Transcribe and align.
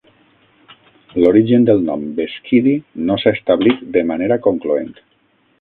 L'origen 1.23 1.67
del 1.69 1.83
nom 1.91 2.07
"beskydy" 2.21 2.75
no 3.11 3.21
s'ha 3.25 3.37
establit 3.39 3.87
de 3.99 4.07
manera 4.15 4.43
concloent. 4.51 4.95